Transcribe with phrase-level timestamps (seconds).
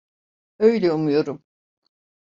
[0.59, 1.43] Öyle umuyorum.